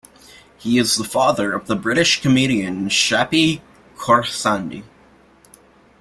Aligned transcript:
He 0.57 0.79
is 0.79 0.95
the 0.95 1.03
father 1.03 1.53
of 1.53 1.67
the 1.67 1.75
British 1.75 2.21
comedian 2.23 2.89
Shappi 2.89 3.61
Khorsandi. 3.97 4.83